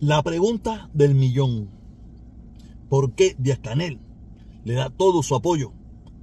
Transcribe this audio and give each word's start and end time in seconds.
La 0.00 0.22
pregunta 0.22 0.90
del 0.92 1.14
millón. 1.14 1.70
¿Por 2.90 3.14
qué 3.14 3.34
Díaz 3.38 3.60
Canel 3.60 3.98
le 4.62 4.74
da 4.74 4.90
todo 4.90 5.22
su 5.22 5.34
apoyo 5.34 5.72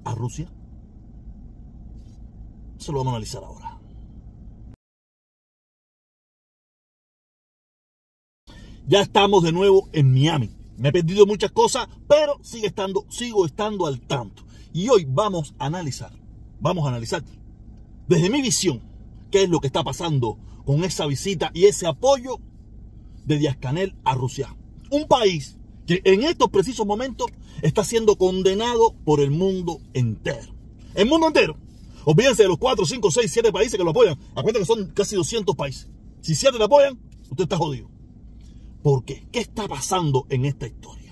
a 0.03 0.13
Rusia? 0.13 0.47
Eso 2.77 2.91
lo 2.91 2.99
vamos 2.99 3.13
a 3.13 3.15
analizar 3.15 3.43
ahora. 3.43 3.79
Ya 8.85 9.01
estamos 9.01 9.41
de 9.41 9.51
nuevo 9.51 9.89
en 9.91 10.13
Miami. 10.13 10.51
Me 10.77 10.89
he 10.89 10.91
perdido 10.91 11.25
muchas 11.25 11.51
cosas, 11.51 11.87
pero 12.07 12.37
sigue 12.43 12.67
estando, 12.67 13.07
sigo 13.09 13.43
estando 13.43 13.87
al 13.87 14.01
tanto. 14.01 14.43
Y 14.71 14.89
hoy 14.89 15.07
vamos 15.09 15.55
a 15.57 15.65
analizar, 15.65 16.11
vamos 16.59 16.85
a 16.85 16.89
analizar 16.89 17.23
desde 18.07 18.29
mi 18.29 18.43
visión 18.43 18.83
qué 19.31 19.43
es 19.43 19.49
lo 19.49 19.59
que 19.59 19.67
está 19.67 19.83
pasando 19.83 20.37
con 20.63 20.83
esa 20.83 21.07
visita 21.07 21.49
y 21.55 21.65
ese 21.65 21.87
apoyo 21.87 22.39
de 23.25 23.37
Díaz 23.37 23.57
Canel 23.57 23.95
a 24.03 24.15
Rusia. 24.15 24.55
Un 24.89 25.07
país 25.07 25.57
que 25.87 26.01
en 26.05 26.23
estos 26.23 26.49
precisos 26.49 26.85
momentos 26.85 27.27
está 27.61 27.83
siendo 27.83 28.17
condenado 28.17 28.95
por 29.03 29.19
el 29.19 29.31
mundo 29.31 29.79
entero. 29.93 30.53
El 30.95 31.07
mundo 31.07 31.27
entero. 31.27 31.57
Olvídense 32.05 32.43
de 32.43 32.49
los 32.49 32.57
4, 32.57 32.85
5, 32.85 33.11
6, 33.11 33.31
7 33.31 33.51
países 33.51 33.77
que 33.77 33.83
lo 33.83 33.91
apoyan. 33.91 34.17
Acuérdense 34.35 34.59
que 34.59 34.65
son 34.65 34.91
casi 34.93 35.15
200 35.15 35.55
países. 35.55 35.89
Si 36.21 36.35
7 36.35 36.57
te 36.57 36.63
apoyan, 36.63 36.99
usted 37.29 37.43
está 37.43 37.57
jodido. 37.57 37.89
¿Por 38.81 39.05
qué? 39.05 39.25
¿Qué 39.31 39.39
está 39.39 39.67
pasando 39.67 40.25
en 40.29 40.45
esta 40.45 40.67
historia? 40.67 41.03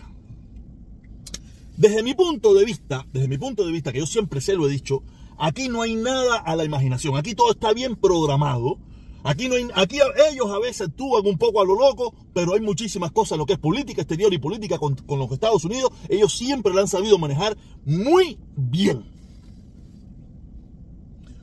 Desde 1.78 2.04
mi 2.04 2.14
punto 2.14 2.54
de 2.54 2.66
vista, 2.66 3.08
desde 3.14 3.28
mi 3.28 3.38
punto 3.38 3.66
de 3.66 3.72
vista, 3.72 3.92
que 3.92 4.00
yo 4.00 4.06
siempre 4.06 4.42
se 4.42 4.56
lo 4.56 4.68
he 4.68 4.72
dicho, 4.72 5.04
aquí 5.38 5.70
no 5.70 5.82
hay 5.82 5.96
nada 5.96 6.38
a 6.38 6.56
la 6.56 6.66
imaginación. 6.66 7.16
Aquí 7.18 7.34
todo 7.34 7.52
está 7.52 7.74
bien 7.74 7.96
programado. 7.96 8.78
Aquí, 9.24 9.48
no 9.48 9.56
hay, 9.56 9.68
aquí 9.76 10.00
ellos 10.32 10.50
a 10.50 10.60
veces 10.60 10.90
actúan 10.90 11.26
un 11.26 11.38
poco 11.38 11.62
a 11.62 11.66
lo 11.66 11.76
loco, 11.76 12.14
pero 12.34 12.54
hay 12.54 12.62
muchísimas 12.62 13.12
cosas, 13.12 13.38
lo 13.38 13.46
que 13.46 13.54
es 13.54 13.60
política 13.60 14.02
exterior 14.02 14.34
y 14.34 14.40
política 14.40 14.80
con, 14.80 14.98
los 15.08 15.32
Estados 15.32 15.64
Unidos, 15.64 15.92
ellos 16.10 16.34
siempre 16.34 16.74
la 16.74 16.82
han 16.82 16.88
sabido 16.88 17.18
manejar 17.20 17.56
muy 17.86 18.40
bien. 18.56 19.06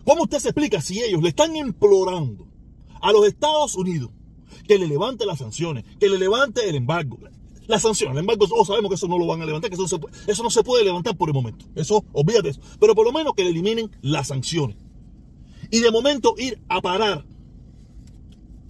¿Cómo 0.04 0.24
usted 0.24 0.38
se 0.38 0.48
explica 0.48 0.80
si 0.80 1.02
ellos 1.02 1.22
le 1.22 1.28
están 1.28 1.54
implorando 1.54 2.48
a 3.00 3.12
los 3.12 3.26
Estados 3.26 3.76
Unidos 3.76 4.10
que 4.66 4.78
le 4.78 4.88
levante 4.88 5.24
las 5.24 5.38
sanciones, 5.38 5.84
que 6.00 6.08
le 6.08 6.18
levante 6.18 6.68
el 6.68 6.74
embargo? 6.74 7.18
Las 7.68 7.82
sanciones, 7.82 8.14
el 8.14 8.20
embargo, 8.20 8.46
oh, 8.50 8.64
sabemos 8.64 8.88
que 8.88 8.94
eso 8.94 9.06
no 9.06 9.18
lo 9.18 9.26
van 9.26 9.42
a 9.42 9.46
levantar, 9.46 9.70
que 9.70 9.74
eso 9.74 9.82
no, 9.82 9.88
se 9.88 9.98
puede, 9.98 10.16
eso 10.26 10.42
no 10.42 10.50
se 10.50 10.62
puede 10.64 10.84
levantar 10.84 11.16
por 11.16 11.28
el 11.28 11.34
momento. 11.34 11.66
Eso, 11.74 12.02
olvídate 12.12 12.48
eso. 12.48 12.62
Pero 12.80 12.94
por 12.94 13.04
lo 13.04 13.12
menos 13.12 13.34
que 13.34 13.44
le 13.44 13.50
eliminen 13.50 13.90
las 14.00 14.28
sanciones. 14.28 14.78
Y 15.70 15.80
de 15.80 15.90
momento 15.90 16.34
ir 16.38 16.62
a 16.70 16.80
parar 16.80 17.26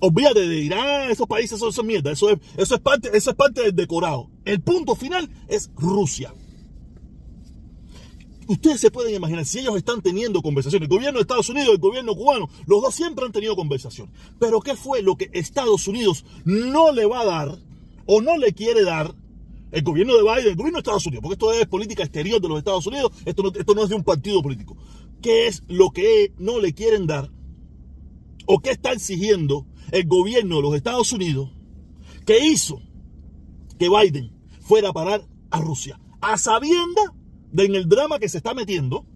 Olvídate 0.01 0.47
de 0.49 0.61
ir, 0.61 0.75
ah, 0.75 1.11
esos 1.11 1.27
países 1.27 1.59
son, 1.59 1.73
son 1.73 1.87
mierda. 1.87 2.13
Eso 2.13 2.31
es, 2.31 2.39
eso, 2.57 2.77
es 2.77 2.81
parte, 2.81 3.11
eso 3.13 3.31
es 3.31 3.37
parte 3.37 3.63
del 3.63 3.75
decorado. 3.75 4.31
El 4.45 4.61
punto 4.61 4.95
final 4.95 5.29
es 5.49 5.71
Rusia. 5.77 6.33
Ustedes 8.47 8.81
se 8.81 8.91
pueden 8.91 9.15
imaginar 9.15 9.45
si 9.45 9.59
ellos 9.59 9.77
están 9.77 10.01
teniendo 10.01 10.41
conversaciones. 10.41 10.89
El 10.89 10.97
gobierno 10.97 11.19
de 11.19 11.23
Estados 11.23 11.51
Unidos 11.51 11.75
el 11.75 11.79
gobierno 11.79 12.15
cubano, 12.15 12.49
los 12.67 12.81
dos 12.81 12.95
siempre 12.95 13.27
han 13.27 13.33
tenido 13.33 13.55
conversaciones. 13.57 14.15
Pero 14.39 14.61
¿qué 14.61 14.75
fue 14.75 15.03
lo 15.03 15.17
que 15.17 15.29
Estados 15.35 15.87
Unidos 15.87 16.25
no 16.45 16.93
le 16.93 17.05
va 17.05 17.21
a 17.21 17.27
dar 17.27 17.59
o 18.07 18.23
no 18.23 18.39
le 18.39 18.55
quiere 18.55 18.85
dar 18.85 19.15
el 19.71 19.83
gobierno 19.83 20.17
de 20.17 20.23
Biden, 20.23 20.49
el 20.49 20.57
gobierno 20.57 20.79
de 20.79 20.81
Estados 20.81 21.07
Unidos? 21.07 21.23
Porque 21.23 21.35
esto 21.35 21.53
es 21.53 21.67
política 21.67 22.05
exterior 22.05 22.41
de 22.41 22.49
los 22.49 22.57
Estados 22.57 22.87
Unidos, 22.87 23.13
esto 23.27 23.43
no, 23.43 23.53
esto 23.55 23.75
no 23.75 23.83
es 23.83 23.91
de 23.91 23.97
un 23.97 24.05
partido 24.05 24.41
político. 24.41 24.79
¿Qué 25.21 25.49
es 25.49 25.63
lo 25.67 25.91
que 25.91 26.33
no 26.39 26.59
le 26.59 26.73
quieren 26.73 27.07
dar 27.07 27.31
o 28.47 28.61
qué 28.61 28.71
está 28.71 28.93
exigiendo 28.93 29.67
el 29.91 30.07
gobierno 30.07 30.57
de 30.57 30.63
los 30.63 30.75
Estados 30.75 31.13
Unidos 31.13 31.51
que 32.27 32.47
hizo 32.47 32.81
que 33.79 33.89
Biden 33.89 34.33
fuera 34.61 34.91
a 34.91 34.93
parar 34.93 35.27
a 35.51 35.61
Rusia, 35.61 35.99
a 36.21 36.37
sabienda 36.37 37.15
de 37.53 37.65
en 37.65 37.75
el 37.75 37.89
drama 37.89 38.19
que 38.19 38.29
se 38.29 38.39
está 38.39 38.53
metiendo, 38.55 39.07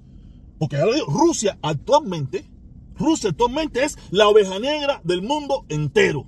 porque 0.58 0.78
Rusia 1.06 1.58
actualmente, 1.60 2.48
Rusia 2.96 3.30
actualmente 3.30 3.84
es 3.84 3.98
la 4.10 4.28
oveja 4.28 4.58
negra 4.58 5.00
del 5.04 5.22
mundo 5.22 5.66
entero, 5.68 6.26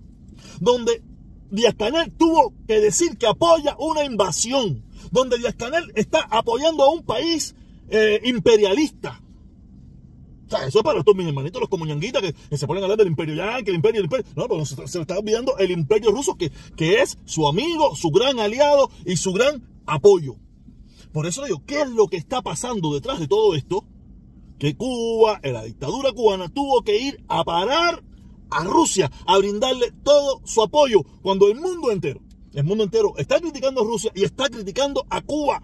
donde 0.60 1.02
Díaz 1.50 1.74
Canel 1.78 2.12
tuvo 2.12 2.52
que 2.66 2.80
decir 2.80 3.16
que 3.16 3.26
apoya 3.26 3.76
una 3.78 4.04
invasión, 4.04 4.84
donde 5.10 5.38
Díaz 5.38 5.54
Canel 5.54 5.92
está 5.94 6.20
apoyando 6.30 6.84
a 6.84 6.90
un 6.90 7.04
país 7.04 7.54
eh, 7.88 8.20
imperialista, 8.24 9.22
eso 10.66 10.78
es 10.78 10.84
para 10.84 11.02
todos 11.02 11.16
mis 11.16 11.26
hermanitos, 11.26 11.60
los 11.60 11.68
comuñanguitas 11.68 12.22
que, 12.22 12.32
que, 12.32 12.58
se 12.58 12.66
ponen 12.66 12.82
a 12.82 12.86
hablar 12.86 12.98
del 12.98 13.08
imperio 13.08 13.34
yankee, 13.34 13.70
el 13.70 13.76
imperio, 13.76 14.00
el 14.00 14.04
imperio. 14.04 14.26
No, 14.36 14.48
pero 14.48 14.64
se, 14.64 14.86
se 14.86 15.00
está 15.00 15.18
olvidando 15.18 15.56
el 15.58 15.70
imperio 15.70 16.10
ruso, 16.10 16.36
que, 16.36 16.50
que 16.76 17.00
es 17.00 17.18
su 17.24 17.46
amigo, 17.46 17.94
su 17.96 18.10
gran 18.10 18.38
aliado 18.38 18.90
y 19.04 19.16
su 19.16 19.32
gran 19.32 19.62
apoyo. 19.86 20.36
Por 21.12 21.26
eso 21.26 21.44
digo, 21.44 21.62
¿qué 21.66 21.82
es 21.82 21.90
lo 21.90 22.08
que 22.08 22.16
está 22.16 22.42
pasando 22.42 22.92
detrás 22.92 23.20
de 23.20 23.28
todo 23.28 23.54
esto? 23.54 23.84
Que 24.58 24.76
Cuba, 24.76 25.40
la 25.42 25.62
dictadura 25.62 26.12
cubana, 26.12 26.48
tuvo 26.48 26.82
que 26.82 26.98
ir 26.98 27.24
a 27.28 27.44
parar 27.44 28.02
a 28.50 28.64
Rusia, 28.64 29.10
a 29.26 29.38
brindarle 29.38 29.92
todo 30.02 30.40
su 30.44 30.62
apoyo, 30.62 31.02
cuando 31.22 31.48
el 31.48 31.60
mundo 31.60 31.90
entero, 31.90 32.20
el 32.52 32.64
mundo 32.64 32.84
entero 32.84 33.14
está 33.16 33.40
criticando 33.40 33.82
a 33.82 33.84
Rusia 33.84 34.10
y 34.14 34.24
está 34.24 34.48
criticando 34.48 35.06
a 35.08 35.20
Cuba. 35.20 35.62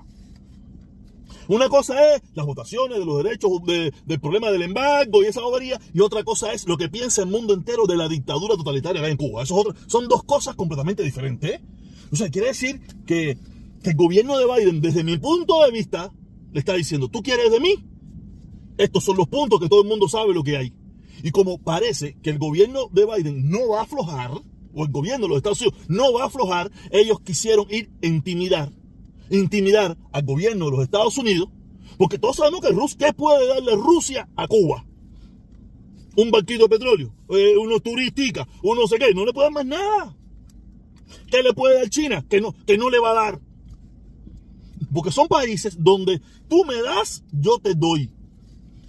Una 1.51 1.69
cosa 1.69 2.15
es 2.15 2.23
las 2.35 2.47
votaciones 2.47 2.97
de 2.97 3.05
los 3.05 3.25
derechos 3.25 3.51
de, 3.67 3.93
del 4.07 4.21
problema 4.21 4.53
del 4.53 4.63
embargo 4.63 5.21
y 5.21 5.27
esa 5.27 5.41
bobería, 5.41 5.81
y 5.93 5.99
otra 5.99 6.23
cosa 6.23 6.53
es 6.53 6.65
lo 6.69 6.77
que 6.77 6.89
piensa 6.89 7.23
el 7.23 7.29
mundo 7.29 7.55
entero 7.55 7.87
de 7.89 7.97
la 7.97 8.09
dictadura 8.09 8.55
totalitaria 8.55 9.05
en 9.09 9.17
Cuba. 9.17 9.43
Eso 9.43 9.57
otro, 9.57 9.75
son 9.89 10.07
dos 10.07 10.23
cosas 10.23 10.55
completamente 10.55 11.03
diferentes. 11.03 11.51
¿eh? 11.51 11.61
O 12.13 12.15
sea, 12.15 12.29
quiere 12.29 12.47
decir 12.47 12.81
que, 13.05 13.37
que 13.83 13.91
el 13.91 13.97
gobierno 13.97 14.39
de 14.39 14.47
Biden, 14.47 14.81
desde 14.81 15.03
mi 15.03 15.19
punto 15.19 15.65
de 15.65 15.73
vista, 15.73 16.13
le 16.53 16.61
está 16.61 16.75
diciendo, 16.75 17.09
¿tú 17.09 17.21
quieres 17.21 17.51
de 17.51 17.59
mí? 17.59 17.85
Estos 18.79 19.03
son 19.03 19.17
los 19.17 19.27
puntos 19.27 19.59
que 19.59 19.69
todo 19.69 19.83
el 19.83 19.89
mundo 19.89 20.09
sabe 20.09 20.33
lo 20.33 20.45
que 20.45 20.57
hay. 20.57 20.73
Y 21.25 21.33
como 21.33 21.59
parece 21.59 22.17
que 22.23 22.31
el 22.31 22.39
gobierno 22.39 22.87
de 22.93 23.07
Biden 23.07 23.51
no 23.51 23.71
va 23.71 23.81
a 23.81 23.83
aflojar, 23.83 24.31
o 24.73 24.85
el 24.85 24.93
gobierno 24.93 25.27
de 25.27 25.31
los 25.31 25.39
Estados 25.39 25.61
Unidos 25.63 25.81
no 25.89 26.13
va 26.13 26.23
a 26.23 26.27
aflojar, 26.27 26.71
ellos 26.93 27.21
quisieron 27.23 27.67
ir 27.71 27.91
a 28.05 28.07
intimidar 28.07 28.71
intimidar 29.31 29.97
al 30.13 30.23
gobierno 30.25 30.67
de 30.67 30.71
los 30.73 30.83
Estados 30.83 31.17
Unidos, 31.19 31.49
porque 31.97 32.19
todos 32.19 32.37
sabemos 32.37 32.61
que 32.61 32.71
Rusia, 32.71 32.99
¿qué 32.99 33.13
puede 33.13 33.47
darle 33.47 33.77
Rusia 33.77 34.29
a 34.37 34.47
Cuba? 34.47 34.85
Un 36.17 36.31
barquito 36.31 36.65
de 36.65 36.69
petróleo, 36.69 37.15
eh, 37.31 37.57
unos 37.57 37.83
turísticas, 37.83 38.47
uno 38.63 38.83
no 38.83 38.87
sé 38.87 38.99
qué, 38.99 39.15
no 39.15 39.25
le 39.25 39.33
puede 39.33 39.47
dar 39.47 39.53
más 39.53 39.67
nada. 39.67 40.17
¿Qué 41.31 41.43
le 41.43 41.53
puede 41.53 41.77
dar 41.77 41.89
China? 41.89 42.25
Que 42.29 42.41
no, 42.41 42.55
que 42.67 42.77
no 42.77 42.91
le 42.91 42.99
va 42.99 43.13
a 43.13 43.15
dar. 43.15 43.41
Porque 44.93 45.13
son 45.13 45.29
países 45.29 45.77
donde 45.79 46.21
tú 46.49 46.65
me 46.65 46.83
das, 46.83 47.23
yo 47.33 47.59
te 47.59 47.75
doy. 47.75 48.11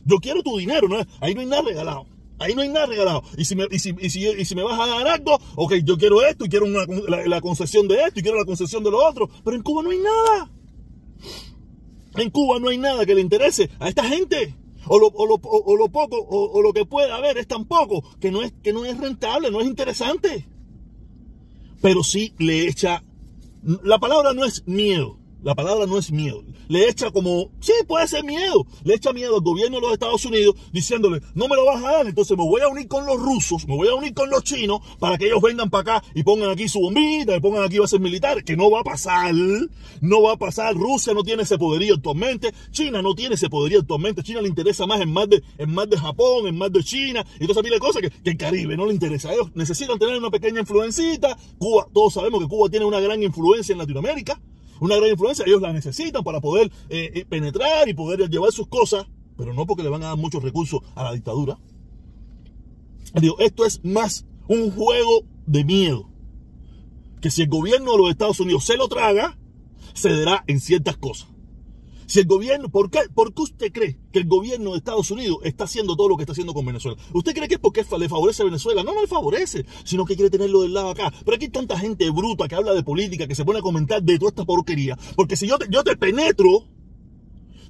Yo 0.06 0.18
quiero 0.18 0.42
tu 0.42 0.58
dinero, 0.58 0.88
ahí 1.20 1.36
no 1.36 1.42
hay 1.42 1.48
nada 1.48 1.62
regalado. 1.62 2.08
Ahí 2.42 2.56
no 2.56 2.64
hay 2.64 2.70
nada 2.70 2.88
regalado. 2.88 3.24
Y 3.38 3.46
si 3.46 3.56
me, 3.56 3.68
y 3.70 3.78
si, 3.78 3.96
y 4.00 4.10
si, 4.10 4.28
y 4.28 4.46
si 4.46 4.56
me 4.56 4.64
vas 4.64 4.80
a 4.80 4.88
dar 4.88 5.08
algo, 5.08 5.40
ok, 5.56 5.76
yo 5.84 5.96
quiero 5.98 6.26
esto 6.26 6.46
y 6.46 6.50
quiero 6.50 6.66
la, 6.68 7.40
concesión 7.40 7.88
de 7.88 8.02
esto 8.02 8.20
y 8.20 8.24
quiero 8.24 8.40
la 8.40 8.46
concesión 8.46 8.84
de 8.84 8.90
lo 8.90 9.06
otro. 9.06 9.30
Pero 9.44 9.56
en 9.56 9.62
Cuba 9.62 9.84
no 9.84 9.92
hay 9.92 10.00
nada. 10.00 10.52
En 12.16 12.30
Cuba 12.32 12.60
no 12.60 12.70
hay 12.70 12.80
nada 12.80 13.06
que 13.06 13.14
le 13.14 13.22
interese 13.22 13.70
a 13.80 13.90
esta 13.90 14.04
gente. 14.06 14.56
O 14.88 15.00
lo, 15.00 15.08
o 15.08 15.28
lo, 15.28 15.36
o 15.36 15.78
lo 15.78 15.90
poco, 15.90 16.18
o, 16.18 16.52
o, 16.52 16.62
lo 16.64 16.74
que 16.74 16.86
pueda 16.86 17.16
haber 17.16 17.38
es 17.38 17.48
tan 17.48 17.66
poco 17.66 18.04
que 18.20 18.32
no 18.32 18.42
es, 18.42 18.52
que 18.64 18.74
no 18.74 18.84
es 18.86 18.98
rentable, 18.98 19.52
no 19.52 19.62
es 19.62 19.68
interesante. 19.68 20.48
Pero 21.80 22.04
sí 22.04 22.34
le 22.40 22.68
echa. 22.68 23.04
La 23.84 24.00
palabra 24.00 24.34
no 24.34 24.44
es 24.44 24.68
miedo. 24.68 25.21
La 25.44 25.56
palabra 25.56 25.88
no 25.88 25.98
es 25.98 26.12
miedo. 26.12 26.44
Le 26.68 26.88
echa 26.88 27.10
como, 27.10 27.50
sí, 27.60 27.74
puede 27.88 28.08
ser 28.08 28.24
miedo. 28.24 28.66
Le 28.84 28.94
echa 28.94 29.12
miedo 29.12 29.36
al 29.36 29.42
gobierno 29.42 29.78
de 29.78 29.82
los 29.82 29.94
Estados 29.94 30.24
Unidos 30.26 30.56
diciéndole, 30.72 31.22
no 31.34 31.48
me 31.48 31.56
lo 31.56 31.66
vas 31.66 31.84
a 31.84 31.92
dar, 31.92 32.08
entonces 32.08 32.38
me 32.38 32.44
voy 32.44 32.62
a 32.62 32.68
unir 32.68 32.88
con 32.88 33.06
los 33.06 33.20
rusos, 33.20 33.68
me 33.68 33.76
voy 33.76 33.88
a 33.88 33.96
unir 33.96 34.14
con 34.14 34.30
los 34.30 34.44
chinos 34.44 34.82
para 35.00 35.18
que 35.18 35.26
ellos 35.26 35.42
vengan 35.42 35.70
para 35.72 35.98
acá 35.98 36.08
y 36.14 36.22
pongan 36.22 36.52
aquí 36.52 36.68
su 36.68 36.80
bombita, 36.80 37.36
y 37.36 37.40
pongan 37.40 37.64
aquí 37.64 37.80
bases 37.80 38.00
militares, 38.00 38.44
que 38.44 38.56
no 38.56 38.70
va 38.70 38.82
a 38.82 38.84
pasar. 38.84 39.34
No 40.02 40.22
va 40.22 40.34
a 40.34 40.38
pasar. 40.38 40.76
Rusia 40.76 41.14
no 41.14 41.24
tiene 41.24 41.44
ese 41.44 41.58
poderío 41.58 41.96
actualmente. 41.96 42.54
China 42.72 43.02
no 43.02 43.16
tiene 43.16 43.36
ese 43.36 43.50
poderío 43.50 43.80
actualmente. 43.80 44.24
China 44.24 44.42
le 44.42 44.48
interesa 44.48 44.86
más 44.86 45.02
en 45.02 45.12
más 45.12 45.28
de, 45.28 45.42
en 45.58 45.74
más 45.74 45.90
de 45.90 45.98
Japón, 45.98 46.48
en 46.48 46.58
más 46.58 46.72
de 46.72 46.84
China, 46.84 47.26
y 47.40 47.48
todas 47.48 47.66
esas 47.66 47.80
cosas 47.80 48.02
que, 48.04 48.10
que 48.10 48.30
el 48.30 48.38
Caribe 48.38 48.78
no 48.78 48.86
le 48.86 48.94
interesa. 48.94 49.34
Ellos 49.34 49.50
necesitan 49.56 49.98
tener 49.98 50.18
una 50.18 50.30
pequeña 50.30 50.60
influencita. 50.60 51.36
Cuba, 51.58 51.88
todos 51.92 52.14
sabemos 52.14 52.42
que 52.42 52.48
Cuba 52.48 52.70
tiene 52.70 52.86
una 52.86 53.00
gran 53.00 53.24
influencia 53.24 53.74
en 53.74 53.80
Latinoamérica 53.80 54.40
una 54.82 54.98
gran 54.98 55.12
influencia, 55.12 55.46
ellos 55.46 55.62
la 55.62 55.72
necesitan 55.72 56.24
para 56.24 56.42
poder 56.42 56.72
eh, 56.90 57.26
penetrar 57.30 57.88
y 57.88 57.94
poder 57.94 58.28
llevar 58.30 58.52
sus 58.52 58.68
cosas, 58.68 59.06
pero 59.38 59.54
no 59.54 59.66
porque 59.66 59.84
le 59.84 59.90
van 59.90 60.04
a 60.04 60.08
dar 60.08 60.18
muchos 60.18 60.44
recursos 60.44 60.82
a 60.96 61.04
la 61.04 61.14
dictadura. 61.14 61.60
Digo, 63.14 63.40
esto 63.40 63.66
es 63.66 63.84
más 63.84 64.26
un 64.48 64.72
juego 64.72 65.26
de 65.46 65.64
miedo. 65.64 66.10
Que 67.22 67.30
si 67.30 67.44
el 67.44 67.50
gobierno 67.50 67.92
de 67.92 67.98
los 68.00 68.10
Estados 68.10 68.40
Unidos 68.40 68.66
se 68.66 68.78
lo 68.78 68.88
traga, 68.88 69.38
cederá 69.96 70.44
en 70.48 70.60
ciertas 70.60 70.98
cosas. 70.98 71.31
Si 72.12 72.20
el 72.20 72.26
gobierno, 72.26 72.68
¿por 72.68 72.92
qué, 72.92 73.00
¿por 73.16 73.34
qué 73.34 73.42
usted 73.42 73.72
cree 73.72 73.98
que 74.12 74.20
el 74.20 74.28
gobierno 74.28 74.72
de 74.72 74.80
Estados 74.80 75.10
Unidos 75.12 75.38
está 75.46 75.64
haciendo 75.64 75.96
todo 75.96 76.10
lo 76.10 76.18
que 76.18 76.24
está 76.24 76.34
haciendo 76.34 76.54
con 76.54 76.66
Venezuela? 76.66 76.98
¿Usted 77.14 77.34
cree 77.34 77.48
que 77.48 77.54
es 77.54 77.60
porque 77.62 77.86
le 77.98 78.10
favorece 78.10 78.42
a 78.42 78.46
Venezuela? 78.48 78.84
No, 78.84 78.94
no 78.94 79.00
le 79.00 79.08
favorece, 79.08 79.66
sino 79.86 80.04
que 80.04 80.16
quiere 80.16 80.30
tenerlo 80.30 80.62
del 80.62 80.74
lado 80.74 80.90
acá. 80.90 81.10
Pero 81.24 81.36
aquí 81.36 81.46
hay 81.46 81.52
tanta 81.52 81.80
gente 81.80 82.10
bruta 82.10 82.50
que 82.50 82.56
habla 82.56 82.74
de 82.74 82.84
política, 82.84 83.28
que 83.28 83.34
se 83.34 83.46
pone 83.46 83.60
a 83.60 83.62
comentar 83.62 84.04
de 84.04 84.20
toda 84.20 84.28
esta 84.28 84.44
porquería. 84.44 84.98
Porque 85.16 85.38
si 85.38 85.48
yo 85.48 85.58
te, 85.58 85.68
yo 85.70 85.86
te 85.86 85.96
penetro, 85.96 86.66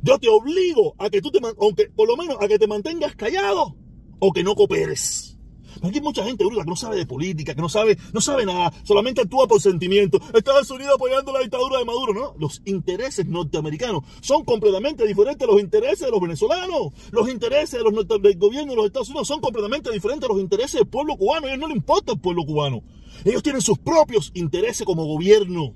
yo 0.01 0.17
te 0.17 0.27
obligo 0.27 0.95
a 0.97 1.11
que 1.11 1.21
tú 1.21 1.29
te, 1.29 1.39
aunque 1.59 1.91
por 1.95 2.07
lo 2.07 2.17
menos 2.17 2.37
a 2.41 2.47
que 2.47 2.57
te 2.57 2.65
mantengas 2.65 3.15
callado 3.15 3.75
o 4.17 4.31
que 4.33 4.43
no 4.43 4.55
cooperes. 4.55 5.37
Aquí 5.81 5.95
hay 5.95 6.01
mucha 6.01 6.23
gente 6.23 6.45
bruta 6.45 6.63
que 6.63 6.69
no 6.69 6.75
sabe 6.75 6.97
de 6.97 7.05
política, 7.05 7.55
que 7.55 7.61
no 7.61 7.69
sabe, 7.69 7.97
no 8.13 8.21
sabe 8.21 8.45
nada, 8.45 8.71
solamente 8.83 9.21
actúa 9.21 9.47
por 9.47 9.61
sentimiento. 9.61 10.19
Estados 10.33 10.69
Unidos 10.69 10.93
apoyando 10.95 11.33
la 11.33 11.39
dictadura 11.39 11.79
de 11.79 11.85
Maduro, 11.85 12.13
no. 12.13 12.35
Los 12.37 12.61
intereses 12.65 13.25
norteamericanos 13.25 14.03
son 14.21 14.43
completamente 14.43 15.05
diferentes 15.07 15.47
a 15.47 15.51
los 15.51 15.59
intereses 15.59 16.01
de 16.01 16.11
los 16.11 16.21
venezolanos. 16.21 16.93
Los 17.11 17.29
intereses 17.29 17.83
de 17.83 17.83
los, 17.83 18.07
del 18.07 18.37
gobierno 18.37 18.71
de 18.71 18.75
los 18.77 18.85
Estados 18.85 19.09
Unidos 19.09 19.27
son 19.27 19.41
completamente 19.41 19.91
diferentes 19.91 20.29
a 20.29 20.33
los 20.33 20.41
intereses 20.41 20.73
del 20.73 20.87
pueblo 20.87 21.15
cubano. 21.15 21.47
A 21.47 21.49
ellos 21.49 21.61
no 21.61 21.67
les 21.67 21.77
importa 21.77 22.13
el 22.13 22.19
pueblo 22.19 22.45
cubano. 22.45 22.83
Ellos 23.25 23.43
tienen 23.43 23.61
sus 23.61 23.77
propios 23.79 24.31
intereses 24.33 24.85
como 24.85 25.05
gobierno. 25.05 25.73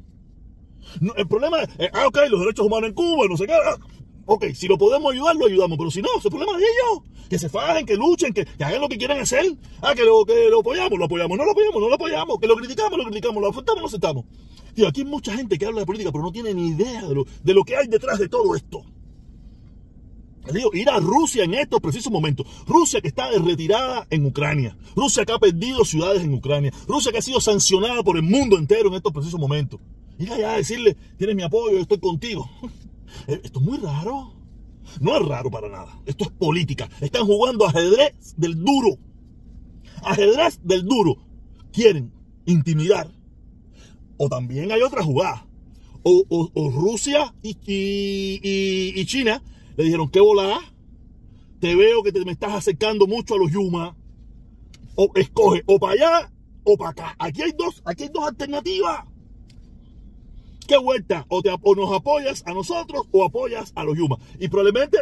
el 1.18 1.28
problema 1.28 1.62
es, 1.62 1.70
eh, 1.80 1.90
ah, 1.94 2.08
ok, 2.08 2.20
los 2.30 2.40
derechos 2.40 2.66
humanos 2.66 2.90
en 2.90 2.96
Cuba, 2.96 3.26
no 3.30 3.38
sé 3.38 3.48
qué. 3.48 3.54
Ah, 3.54 3.78
Ok, 4.28 4.46
si 4.56 4.68
lo 4.68 4.78
podemos 4.78 5.14
ayudar, 5.14 5.36
lo 5.36 5.46
ayudamos, 5.46 5.78
pero 5.78 5.92
si 5.92 6.02
no, 6.02 6.10
es 6.18 6.26
el 6.26 6.32
problema 6.32 6.58
de 6.58 6.64
ellos. 6.64 7.04
Que 7.30 7.38
se 7.38 7.50
fajen, 7.50 7.86
que 7.86 7.96
luchen, 7.96 8.34
que, 8.34 8.48
hagan 8.60 8.82
lo 8.82 8.90
que 8.90 8.98
quieran 8.98 9.20
hacer. 9.20 9.56
Ah, 9.82 9.94
que 9.96 10.04
lo, 10.04 10.26
que 10.26 10.50
lo 10.50 10.62
apoyamos, 10.62 10.98
lo 10.98 11.06
apoyamos, 11.06 11.38
no 11.38 11.46
lo 11.46 11.52
apoyamos, 11.52 11.82
no 11.82 11.90
lo 11.90 11.96
apoyamos. 11.96 12.40
Que 12.40 12.48
lo 12.48 12.56
criticamos, 12.56 12.98
lo 12.98 13.06
criticamos, 13.06 13.42
lo 13.42 13.50
aceptamos, 13.50 13.82
lo 13.82 13.88
aceptamos. 13.88 14.26
Tío, 14.74 14.88
aquí 14.88 15.02
hay 15.02 15.08
mucha 15.08 15.36
gente 15.36 15.58
que 15.58 15.66
habla 15.66 15.82
de 15.82 15.86
política, 15.86 16.12
pero 16.12 16.24
no 16.24 16.32
tiene 16.32 16.54
ni 16.54 16.70
idea 16.70 17.04
de 17.04 17.16
lo, 17.16 17.26
de 17.44 17.54
lo 17.54 17.64
que 17.64 17.78
hay 17.78 17.88
detrás 17.88 18.20
de 18.20 18.28
todo 18.28 18.56
esto. 18.56 18.84
Digo, 20.52 20.70
ir 20.74 20.90
a 20.90 21.00
Rusia 21.00 21.44
en 21.44 21.54
estos 21.56 21.80
precisos 21.80 22.12
momentos. 22.12 22.46
Rusia 22.68 23.02
que 23.02 23.08
está 23.08 23.30
retirada 23.32 24.06
en 24.10 24.26
Ucrania. 24.26 24.78
Rusia 24.96 25.26
que 25.26 25.32
ha 25.34 25.40
perdido 25.40 25.84
ciudades 25.86 26.24
en 26.24 26.34
Ucrania. 26.34 26.72
Rusia 26.88 27.12
que 27.12 27.18
ha 27.18 27.22
sido 27.22 27.42
sancionada 27.42 28.04
por 28.04 28.18
el 28.18 28.24
mundo 28.24 28.58
entero 28.58 28.90
en 28.90 28.96
estos 28.96 29.12
precisos 29.12 29.40
momentos. 29.40 29.80
Ir 30.20 30.32
allá 30.32 30.54
a 30.54 30.58
decirle, 30.58 30.96
tienes 31.18 31.36
mi 31.36 31.44
apoyo, 31.44 31.80
estoy 31.80 32.00
contigo. 32.00 32.50
Eh, 33.28 33.42
esto 33.44 33.60
es 33.60 33.66
muy 33.66 33.78
raro. 33.78 34.34
No 35.00 35.18
es 35.18 35.28
raro 35.28 35.50
para 35.50 35.70
nada. 35.70 36.00
Esto 36.06 36.26
es 36.26 36.32
política. 36.32 36.90
Están 37.02 37.26
jugando 37.26 37.66
ajedrez 37.66 38.36
del 38.38 38.64
duro. 38.64 38.98
Ajedrez 40.04 40.60
del 40.64 40.86
duro. 40.86 41.18
Quieren 41.72 42.12
intimidar. 42.46 43.12
O 44.18 44.30
también 44.30 44.72
hay 44.72 44.82
otra 44.82 45.04
jugada. 45.04 45.46
O, 46.04 46.72
Rusia 46.72 47.34
y, 47.42 49.06
China 49.06 49.42
le 49.76 49.84
dijeron, 49.84 50.08
¿qué 50.10 50.20
volá? 50.20 50.60
Te 51.60 51.76
veo 51.76 52.04
que 52.04 52.12
te 52.12 52.24
me 52.24 52.32
estás 52.32 52.54
acercando 52.54 53.08
mucho 53.08 53.34
a 53.34 53.38
los 53.40 53.52
Yuma. 53.52 53.98
O 54.96 55.10
escoge 55.16 55.64
o 55.66 55.80
para 55.80 55.94
allá 55.94 56.32
o 56.64 56.78
para 56.78 56.92
acá. 56.92 57.16
Aquí 57.18 57.42
hay 57.42 57.54
dos, 57.58 57.82
aquí 57.86 58.04
hay 58.04 58.10
dos 58.14 58.28
alternativas. 58.28 59.06
¿Qué 60.68 60.78
vuelta? 60.78 61.26
O, 61.30 61.42
te, 61.42 61.50
nos 61.50 61.92
apoyas 61.94 62.44
a 62.46 62.54
nosotros 62.54 63.08
o 63.12 63.24
apoyas 63.24 63.72
a 63.76 63.84
los 63.84 63.98
Yuma. 63.98 64.18
Y 64.40 64.48
probablemente, 64.48 64.98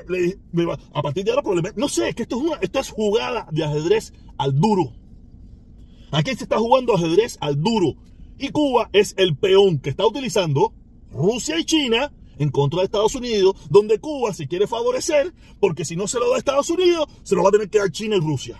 a 0.94 1.02
partir 1.02 1.24
de 1.24 1.32
ahora, 1.32 1.42
probablemente, 1.42 1.80
no 1.80 1.88
sé, 1.88 2.10
es 2.10 2.16
que 2.16 2.24
esto 2.24 2.38
es, 2.38 2.42
una, 2.44 2.58
esto 2.62 2.80
es 2.80 2.90
jugada 2.90 3.48
de 3.52 3.64
ajedrez 3.64 4.14
al 4.38 4.60
duro. 4.60 4.94
Aquí 6.12 6.36
se 6.36 6.44
está 6.44 6.58
jugando 6.58 6.96
ajedrez 6.96 7.38
al 7.40 7.62
duro. 7.62 7.96
Y 8.38 8.50
Cuba 8.50 8.90
es 8.94 9.14
el 9.18 9.38
peón 9.38 9.80
que 9.80 9.90
está 9.90 10.06
utilizando 10.06 10.74
Rusia 11.12 11.60
y 11.60 11.66
China 11.66 12.12
en 12.40 12.50
contra 12.50 12.80
de 12.80 12.86
Estados 12.86 13.16
Unidos, 13.16 13.56
donde 13.70 14.00
Cuba 14.00 14.34
se 14.34 14.48
quiere 14.48 14.68
favorecer, 14.68 15.34
porque 15.60 15.86
si 15.86 15.96
no 15.96 16.08
se 16.08 16.20
lo 16.20 16.30
da 16.30 16.36
a 16.36 16.40
Estados 16.40 16.70
Unidos, 16.70 17.08
se 17.22 17.36
lo 17.36 17.44
va 17.44 17.50
a 17.50 17.52
tener 17.52 17.70
que 17.70 17.78
dar 17.78 17.92
China 17.92 18.16
y 18.16 18.20
Rusia 18.20 18.60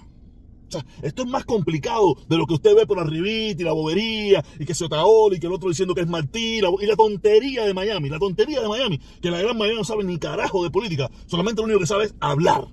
esto 1.02 1.24
es 1.24 1.28
más 1.28 1.46
complicado 1.46 2.16
de 2.28 2.38
lo 2.38 2.46
que 2.46 2.56
usted 2.56 2.76
ve 2.76 2.86
por 2.86 2.98
la 2.98 3.04
ribita 3.04 3.62
y 3.62 3.66
la 3.66 3.74
bobería 3.74 4.44
y 4.60 4.66
que 4.66 4.74
se 4.74 4.86
otaola 4.86 5.36
y 5.36 5.40
que 5.40 5.48
el 5.48 5.54
otro 5.54 5.70
diciendo 5.70 5.94
que 5.94 6.02
es 6.02 6.08
Martí 6.08 6.60
y 6.60 6.86
la 6.86 6.96
tontería 6.96 7.66
de 7.66 7.74
Miami, 7.74 8.10
la 8.10 8.20
tontería 8.20 8.62
de 8.62 8.68
Miami, 8.68 9.00
que 9.22 9.32
la 9.32 9.42
gran 9.42 9.58
mayoría 9.58 9.80
no 9.80 9.86
sabe 9.86 10.04
ni 10.04 10.18
carajo 10.18 10.64
de 10.64 10.70
política, 10.70 11.10
solamente 11.28 11.62
lo 11.62 11.66
único 11.66 11.80
que 11.80 11.88
sabe 11.88 12.06
es 12.06 12.16
hablar, 12.20 12.68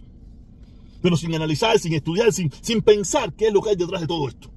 pero 1.02 1.16
sin 1.16 1.34
analizar, 1.34 1.78
sin 1.78 1.94
estudiar, 1.94 2.32
sin, 2.32 2.50
sin 2.60 2.82
pensar 2.82 3.32
qué 3.34 3.48
es 3.48 3.52
lo 3.52 3.62
que 3.62 3.70
hay 3.70 3.76
detrás 3.76 4.00
de 4.00 4.06
todo 4.06 4.28
esto. 4.28 4.50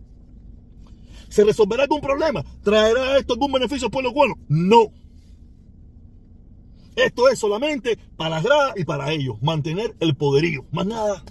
¿Se 1.30 1.44
resolverá 1.44 1.84
algún 1.84 2.02
problema? 2.02 2.44
¿Traerá 2.64 3.18
esto 3.18 3.34
algún 3.34 3.52
beneficio 3.52 3.88
al 3.88 3.92
pueblo 3.92 4.14
cubano? 4.14 4.36
No. 4.48 4.92
Esto 6.96 7.28
es 7.28 7.40
solamente 7.40 7.98
para 8.16 8.36
las 8.36 8.44
gradas 8.44 8.74
y 8.78 8.86
para 8.86 9.12
ellos, 9.12 9.42
mantener 9.42 9.96
el 10.00 10.16
poderío, 10.16 10.66
más 10.72 10.86
nada 10.86 11.24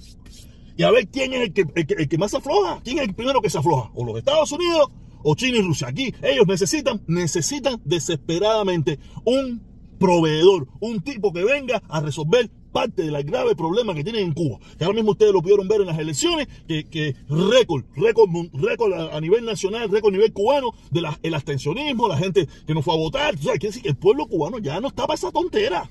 y 0.76 0.82
a 0.82 0.90
ver 0.90 1.08
quién 1.08 1.32
es 1.32 1.42
el 1.42 1.52
que, 1.52 1.66
el 1.74 2.08
que, 2.08 2.18
más 2.18 2.30
se 2.30 2.38
afloja, 2.38 2.80
quién 2.82 2.98
es 2.98 3.04
el 3.04 3.14
primero 3.14 3.40
que 3.40 3.50
se 3.50 3.58
afloja, 3.58 3.90
o 3.94 4.04
los 4.04 4.16
Estados 4.16 4.50
Unidos 4.52 4.88
o 5.22 5.34
China 5.34 5.58
y 5.58 5.62
Rusia. 5.62 5.88
Aquí 5.88 6.14
ellos 6.22 6.46
necesitan, 6.46 7.02
necesitan 7.06 7.80
desesperadamente 7.84 8.98
un 9.24 9.62
proveedor, 9.98 10.66
un 10.80 11.00
tipo 11.00 11.32
que 11.32 11.44
venga 11.44 11.80
a 11.88 12.00
resolver 12.00 12.50
parte 12.72 13.02
del 13.02 13.22
grave 13.22 13.54
problema 13.54 13.94
que 13.94 14.02
tienen 14.02 14.24
en 14.24 14.32
Cuba. 14.32 14.58
Que 14.76 14.84
ahora 14.84 14.96
mismo 14.96 15.12
ustedes 15.12 15.32
lo 15.32 15.42
pudieron 15.42 15.68
ver 15.68 15.82
en 15.82 15.86
las 15.86 15.98
elecciones, 15.98 16.48
que, 16.66 16.84
que 16.84 17.14
récord, 17.28 17.84
récord, 17.94 18.28
récord 18.54 18.92
a, 18.94 19.20
nivel 19.20 19.44
nacional, 19.44 19.88
récord 19.90 20.12
a 20.12 20.16
nivel 20.16 20.32
cubano, 20.32 20.72
del 20.90 21.06
el 21.22 21.34
abstencionismo, 21.34 22.08
la 22.08 22.16
gente 22.16 22.48
que 22.66 22.74
no 22.74 22.82
fue 22.82 22.94
a 22.94 22.96
votar. 22.96 23.34
O 23.34 23.38
sea, 23.38 23.52
quiere 23.52 23.68
decir 23.68 23.82
que 23.82 23.90
el 23.90 23.96
pueblo 23.96 24.26
cubano 24.26 24.58
ya 24.58 24.80
no 24.80 24.88
está 24.88 25.06
para 25.06 25.14
esa 25.14 25.30
tontera. 25.30 25.88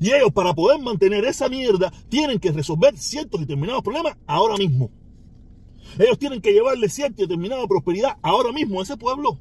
Y 0.00 0.12
ellos 0.12 0.32
para 0.32 0.54
poder 0.54 0.80
mantener 0.80 1.24
esa 1.24 1.48
mierda 1.48 1.92
tienen 2.08 2.38
que 2.38 2.52
resolver 2.52 2.96
ciertos 2.96 3.40
determinados 3.40 3.82
problemas 3.82 4.16
ahora 4.26 4.56
mismo. 4.56 4.90
Ellos 5.98 6.18
tienen 6.18 6.40
que 6.40 6.52
llevarle 6.52 6.88
cierta 6.88 7.22
y 7.22 7.26
determinada 7.26 7.66
prosperidad 7.66 8.16
ahora 8.22 8.52
mismo 8.52 8.80
a 8.80 8.82
ese 8.82 8.96
pueblo. 8.96 9.38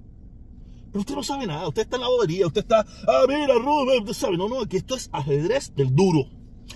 Pero 0.91 1.01
usted 1.01 1.15
no 1.15 1.23
sabe 1.23 1.45
nada, 1.45 1.67
usted 1.67 1.83
está 1.83 1.97
en 1.97 2.01
la 2.01 2.07
bobería, 2.07 2.47
usted 2.47 2.61
está, 2.61 2.85
ah, 3.07 3.25
mira, 3.27 3.53
Rubén, 3.55 3.99
usted 3.99 4.13
sabe, 4.13 4.37
no, 4.37 4.49
no, 4.49 4.65
que 4.65 4.77
esto 4.77 4.95
es 4.95 5.09
ajedrez 5.13 5.73
del 5.75 5.95
duro. 5.95 6.27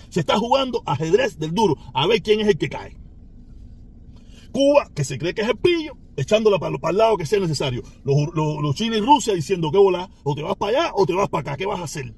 Se 0.08 0.20
está 0.20 0.38
jugando 0.38 0.82
ajedrez 0.86 1.38
del 1.38 1.52
duro, 1.52 1.76
a 1.92 2.06
ver 2.06 2.22
quién 2.22 2.40
es 2.40 2.46
el 2.46 2.56
que 2.56 2.68
cae. 2.68 2.96
Cuba, 4.52 4.88
que 4.94 5.02
se 5.02 5.18
cree 5.18 5.34
que 5.34 5.42
es 5.42 5.48
el 5.48 5.56
pillo, 5.56 5.96
echándola 6.16 6.60
para, 6.60 6.78
para 6.78 6.92
el 6.92 6.98
lado 6.98 7.16
que 7.16 7.26
sea 7.26 7.40
necesario. 7.40 7.82
Los, 8.04 8.16
los, 8.34 8.74
chinos 8.76 8.98
y 8.98 9.00
Rusia 9.00 9.34
diciendo 9.34 9.72
que 9.72 9.78
volá, 9.78 10.08
o 10.22 10.36
te 10.36 10.42
vas 10.42 10.54
para 10.56 10.78
allá 10.78 10.92
o 10.94 11.06
te 11.06 11.12
vas 11.12 11.28
para 11.28 11.40
acá, 11.40 11.56
¿qué 11.56 11.66
vas 11.66 11.80
a 11.80 11.84
hacer? 11.84 12.14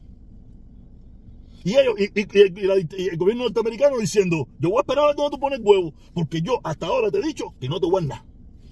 Y 1.67 1.75
ellos, 1.77 1.97
y, 1.99 3.09
el 3.09 3.17
gobierno 3.17 3.43
norteamericano 3.43 3.99
diciendo, 3.99 4.47
yo 4.61 4.69
voy 4.69 4.79
a 4.79 4.81
esperar 4.83 5.03
a 5.03 5.07
ver 5.09 5.17
dónde 5.17 5.35
tú 5.35 5.41
pones 5.41 5.59
huevo, 5.61 5.93
porque 6.15 6.41
yo 6.41 6.61
hasta 6.63 6.87
ahora 6.87 7.11
te 7.11 7.19
he 7.19 7.23
dicho 7.23 7.55
que 7.61 7.69
no 7.69 7.81
te 7.81 7.87
voy 7.87 8.05
a 8.05 8.07
nada. 8.07 8.25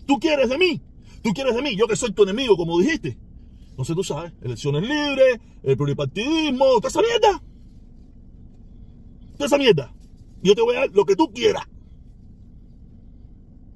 Tú 0.06 0.20
quieres 0.20 0.48
de 0.48 0.56
mí, 0.56 0.80
tú 1.20 1.32
quieres 1.32 1.56
de 1.56 1.62
mí, 1.62 1.74
yo 1.74 1.88
que 1.88 1.96
soy 1.96 2.12
tu 2.12 2.22
enemigo, 2.22 2.56
como 2.56 2.78
dijiste. 2.78 3.18
Sé, 3.82 3.96
tú 3.96 4.04
sabes, 4.04 4.32
elecciones 4.42 4.82
libres, 4.82 5.40
el 5.64 5.76
pluripartidismo, 5.76 6.66
toda 6.76 6.88
esa 6.88 7.00
mierda. 7.00 7.42
Toda 9.32 9.46
esa 9.46 9.58
mierda. 9.58 9.92
Yo 10.44 10.54
te 10.54 10.62
voy 10.62 10.76
a 10.76 10.80
dar 10.82 10.90
lo 10.92 11.04
que 11.04 11.16
tú 11.16 11.32
quieras. 11.32 11.64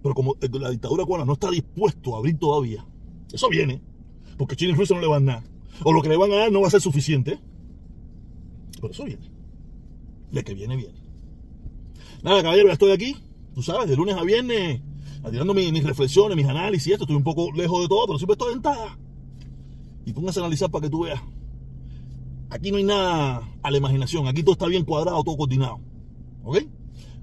Pero 0.01 0.15
como 0.15 0.37
la 0.41 0.71
dictadura 0.71 1.05
cubana 1.05 1.25
no 1.25 1.33
está 1.33 1.51
dispuesto 1.51 2.15
a 2.15 2.19
abrir 2.19 2.39
todavía, 2.39 2.87
eso 3.33 3.49
viene, 3.49 3.83
porque 4.37 4.55
China 4.55 4.75
y 4.75 4.77
Rusia 4.77 4.95
no 4.95 5.03
le 5.03 5.09
van 5.09 5.29
a 5.29 5.33
dar. 5.33 5.45
O 5.83 5.93
lo 5.93 6.03
que 6.03 6.09
le 6.09 6.17
van 6.17 6.31
a 6.31 6.37
dar 6.37 6.53
no 6.53 6.61
va 6.61 6.69
a 6.69 6.71
ser 6.71 6.81
suficiente. 6.81 7.41
Por 8.81 8.91
eso 8.91 9.05
viene. 9.05 9.31
De 10.31 10.45
que 10.45 10.55
viene, 10.55 10.77
viene. 10.77 10.99
Nada, 12.23 12.43
caballero, 12.43 12.69
ya 12.69 12.75
estoy 12.75 12.91
aquí. 12.91 13.17
Tú 13.55 13.63
sabes, 13.63 13.89
de 13.89 13.97
lunes 13.97 14.17
a 14.17 14.23
viernes, 14.23 14.81
tirando 15.31 15.55
mis, 15.55 15.83
reflexiones, 15.83 16.37
mis 16.37 16.47
análisis, 16.47 16.93
esto. 16.93 17.05
Estoy 17.05 17.17
un 17.17 17.25
poco 17.25 17.51
lejos 17.53 17.83
de 17.83 17.89
todo, 17.89 18.07
pero 18.07 18.19
siempre 18.19 18.35
estoy 18.35 18.53
en 18.53 18.63
ventaja. 18.63 18.99
Y 20.05 20.13
póngase 20.13 20.41
a 20.41 20.43
analizar 20.43 20.71
para 20.71 20.83
que 20.83 20.91
tú 20.91 21.05
veas. 21.05 21.21
Aquí 22.51 22.71
no 22.71 22.79
hay 22.79 22.85
nada 22.85 23.43
a 23.63 23.71
la 23.71 23.77
imaginación. 23.77 24.27
Aquí 24.27 24.43
todo 24.43 24.53
está 24.53 24.67
bien 24.67 24.85
cuadrado, 24.85 25.23
todo 25.23 25.37
coordinado. 25.37 25.81
¿Ok? 26.45 26.59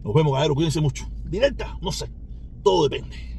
Nos 0.04 0.14
vemos, 0.14 0.34
caballero. 0.34 0.56
Cuídense 0.56 0.82
mucho. 0.82 1.06
Directa, 1.26 1.78
no 1.82 1.92
sé. 1.92 2.10
Todo 2.64 2.88
depende. 2.88 3.35